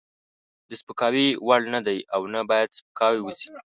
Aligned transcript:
د 0.69 0.71
سپکاوي 0.81 1.27
وړ 1.47 1.61
نه 1.73 1.79
دی 1.87 1.99
او 2.15 2.21
نه 2.33 2.41
باید 2.49 2.75
سپکاوی 2.79 3.19
وشي. 3.23 3.49